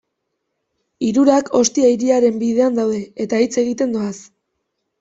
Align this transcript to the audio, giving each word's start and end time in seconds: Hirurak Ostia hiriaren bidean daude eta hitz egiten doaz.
Hirurak 1.07 1.51
Ostia 1.59 1.91
hiriaren 1.93 2.41
bidean 2.45 2.81
daude 2.81 2.99
eta 3.27 3.45
hitz 3.45 3.53
egiten 3.67 3.97
doaz. 4.01 4.15